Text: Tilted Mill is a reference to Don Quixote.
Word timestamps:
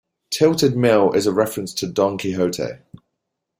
Tilted 0.31 0.75
Mill 0.75 1.11
is 1.13 1.27
a 1.27 1.31
reference 1.31 1.75
to 1.75 1.85
Don 1.85 2.17
Quixote. 2.17 2.81